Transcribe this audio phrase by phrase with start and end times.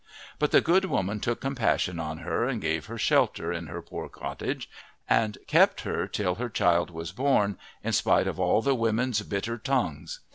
[0.39, 4.09] But the good woman took compassion on her and gave her shelter in her poor
[4.09, 4.67] cottage,
[5.07, 9.59] and kept her till her child was born, in spite of all the women's bitter
[9.59, 10.21] tongues.